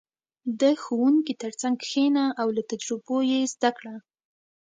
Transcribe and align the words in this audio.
•د 0.61 0.61
ښوونکي 0.81 1.33
تر 1.41 1.51
څنګ 1.61 1.75
کښېنه 1.83 2.25
او 2.41 2.47
له 2.55 2.61
تجربو 2.71 3.17
یې 3.31 3.39
زده 3.53 3.69
کړه. 3.77 3.95